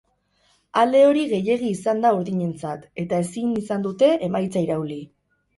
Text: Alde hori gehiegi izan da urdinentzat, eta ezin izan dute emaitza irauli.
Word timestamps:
Alde 0.83 1.01
hori 1.09 1.25
gehiegi 1.33 1.69
izan 1.73 2.01
da 2.07 2.13
urdinentzat, 2.21 2.89
eta 3.05 3.21
ezin 3.27 3.55
izan 3.63 3.89
dute 3.89 4.11
emaitza 4.31 4.69
irauli. 4.69 5.03